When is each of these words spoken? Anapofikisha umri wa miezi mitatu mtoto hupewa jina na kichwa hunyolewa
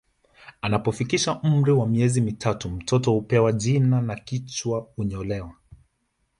Anapofikisha 0.61 1.41
umri 1.41 1.71
wa 1.71 1.87
miezi 1.87 2.21
mitatu 2.21 2.69
mtoto 2.69 3.11
hupewa 3.11 3.51
jina 3.51 4.01
na 4.01 4.15
kichwa 4.15 4.79
hunyolewa 4.95 5.53